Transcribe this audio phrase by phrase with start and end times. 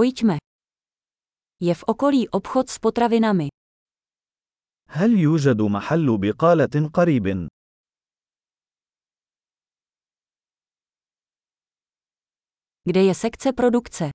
[0.00, 0.39] Pojďme.
[1.59, 3.49] Je v okolí obchod s potravinami.
[4.91, 7.47] هل يوجد محل بقالة قريب؟
[12.87, 14.11] Kde je sekce produkce?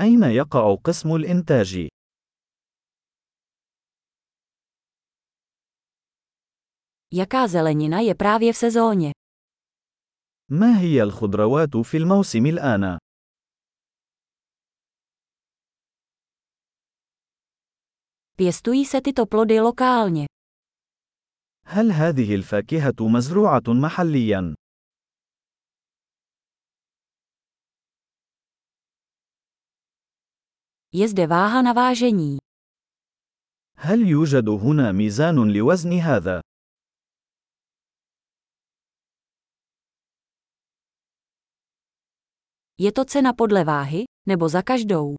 [0.00, 1.88] أين يقع قسم الإنتاج؟
[7.12, 9.10] Jaká zelenina je právě v sezóně?
[10.50, 12.98] ما هي الخضروات في الموسم الآن؟
[18.39, 20.25] Pěstují se tyto plody lokálně.
[21.67, 24.55] هل هذه الفاكهة مزروعة محلياً؟
[30.93, 32.37] Je zde váha na vážení.
[33.77, 36.41] هل يوجد هنا ميزان لوزن هذا؟
[42.77, 45.15] Je to cena podle váhy, nebo za každou?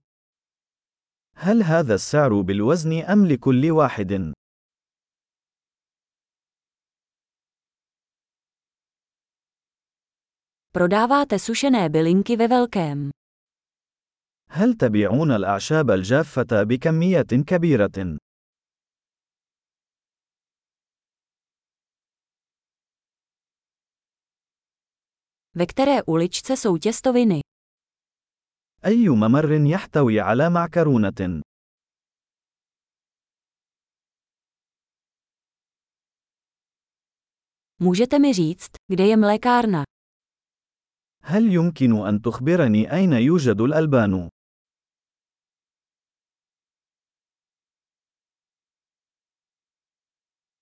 [1.44, 4.34] هل هذا السعر بالوزن أم لكل واحد؟
[10.72, 13.10] Prodáváte sušené bylinky ve velkém.
[14.50, 18.18] هل تبيعون الأعشاب الجافة بكميات كبيرة؟
[25.56, 27.42] Ve které uličce jsou těstoviny?
[28.86, 31.42] أي ممر يحتوي على معكرونة؟
[37.82, 39.84] Můžete mi říct, kde je mlékárna?
[41.24, 44.30] هل يمكن أن تخبرني أين يوجد الألبان؟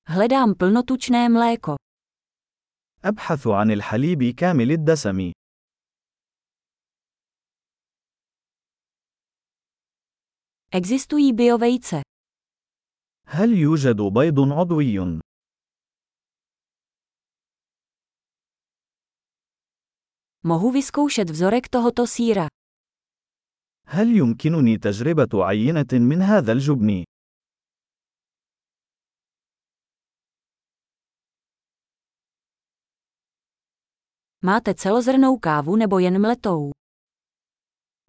[0.08, 1.76] Hledám plnotučné mléko.
[3.06, 5.32] أبحث عن الحليب كامل الدسم.
[10.73, 12.03] Existují biovejce.
[13.27, 15.21] هل يوجد بيض عضوي؟
[20.45, 22.49] Mohu vyzkoušet vzorek tohoto síra.
[23.87, 27.05] هل يمكنني تجربة عينة من هذا الجبن؟
[34.45, 36.71] Máte celozrnou kávu nebo jen mletou?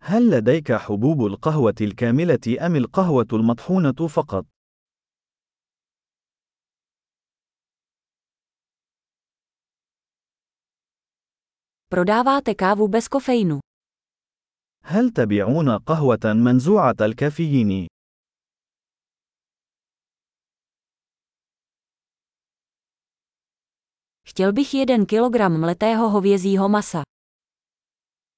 [0.03, 4.47] هل لديك حبوب القهوة الكاملة أم القهوة المطحونة فقط؟
[11.89, 13.59] Prodáváte kávu bez kofeinu.
[14.85, 17.87] هل تبيعون قهوة منزوعة الكافيين؟
[24.25, 27.03] Chtěl bych jeden kilogram mletého hovězího masa.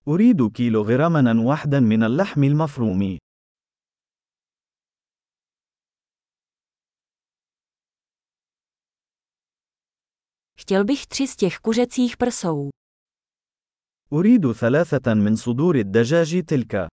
[0.08, 3.18] أريد كيلوغراما واحدا من اللحم المفروم.
[10.60, 12.70] Chtěl bych tři z těch kuřecích prsou.
[14.12, 16.88] أريد ثلاثة من صدور الدجاج تلك.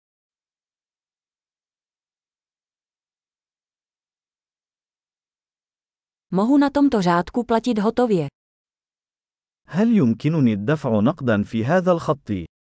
[6.31, 8.28] Mohu na tomto řádku platit hotově.
[9.68, 12.56] هل يمكنني الدفع نقدا في هذا الخط؟